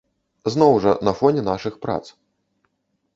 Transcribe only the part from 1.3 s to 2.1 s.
нашых прац.